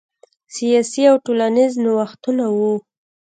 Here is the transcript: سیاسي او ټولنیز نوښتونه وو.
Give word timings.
سیاسي 0.55 1.03
او 1.11 1.15
ټولنیز 1.25 1.73
نوښتونه 1.83 2.45
وو. 2.57 2.73